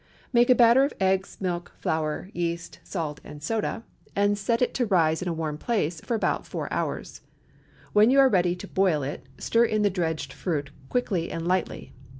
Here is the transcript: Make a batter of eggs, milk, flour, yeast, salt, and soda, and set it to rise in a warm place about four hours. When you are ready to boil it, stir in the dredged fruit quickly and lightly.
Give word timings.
Make 0.33 0.49
a 0.49 0.55
batter 0.55 0.83
of 0.83 0.95
eggs, 0.99 1.37
milk, 1.39 1.73
flour, 1.77 2.31
yeast, 2.33 2.79
salt, 2.83 3.21
and 3.23 3.43
soda, 3.43 3.83
and 4.15 4.35
set 4.35 4.59
it 4.59 4.73
to 4.73 4.87
rise 4.87 5.21
in 5.21 5.27
a 5.27 5.31
warm 5.31 5.59
place 5.59 6.01
about 6.09 6.47
four 6.47 6.67
hours. 6.73 7.21
When 7.93 8.09
you 8.09 8.17
are 8.19 8.27
ready 8.27 8.55
to 8.55 8.67
boil 8.67 9.03
it, 9.03 9.27
stir 9.37 9.65
in 9.65 9.83
the 9.83 9.91
dredged 9.91 10.33
fruit 10.33 10.71
quickly 10.89 11.29
and 11.29 11.47
lightly. 11.47 11.93